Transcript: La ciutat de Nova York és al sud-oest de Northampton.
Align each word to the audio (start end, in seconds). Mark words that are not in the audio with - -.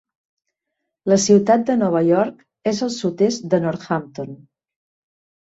La 1.11 1.17
ciutat 1.25 1.67
de 1.67 1.75
Nova 1.83 2.01
York 2.07 2.71
és 2.73 2.81
al 2.87 2.93
sud-oest 2.97 3.47
de 3.53 3.63
Northampton. 3.67 4.37